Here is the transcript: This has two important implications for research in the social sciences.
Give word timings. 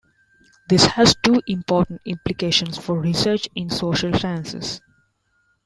This 0.67 0.83
has 0.85 1.15
two 1.21 1.43
important 1.45 2.01
implications 2.05 2.75
for 2.79 2.99
research 2.99 3.47
in 3.53 3.67
the 3.67 3.75
social 3.75 4.11
sciences. 4.17 4.81